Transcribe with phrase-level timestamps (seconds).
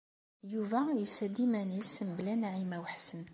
[0.51, 3.23] Yuba yusa-d iman-is, mebla Naɛima u Ḥsen.